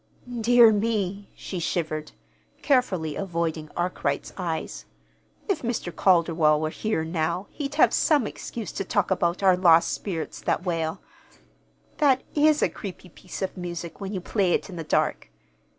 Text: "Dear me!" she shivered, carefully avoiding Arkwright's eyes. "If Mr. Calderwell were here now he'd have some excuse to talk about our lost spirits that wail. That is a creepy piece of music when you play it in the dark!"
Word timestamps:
"Dear 0.39 0.71
me!" 0.73 1.29
she 1.35 1.59
shivered, 1.59 2.13
carefully 2.63 3.15
avoiding 3.15 3.69
Arkwright's 3.77 4.33
eyes. 4.35 4.85
"If 5.47 5.61
Mr. 5.61 5.95
Calderwell 5.95 6.59
were 6.59 6.71
here 6.71 7.03
now 7.05 7.45
he'd 7.51 7.75
have 7.75 7.93
some 7.93 8.25
excuse 8.25 8.71
to 8.71 8.83
talk 8.83 9.11
about 9.11 9.43
our 9.43 9.55
lost 9.55 9.93
spirits 9.93 10.41
that 10.41 10.65
wail. 10.65 11.01
That 11.97 12.23
is 12.33 12.63
a 12.63 12.69
creepy 12.69 13.09
piece 13.09 13.43
of 13.43 13.55
music 13.55 14.01
when 14.01 14.11
you 14.11 14.21
play 14.21 14.53
it 14.53 14.71
in 14.71 14.75
the 14.75 14.83
dark!" 14.83 15.29